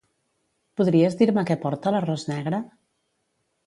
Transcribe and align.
Podries 0.81 1.19
dir-me 1.21 1.45
què 1.51 1.59
porta 1.67 1.97
l'arròs 1.97 2.29
negre? 2.35 2.67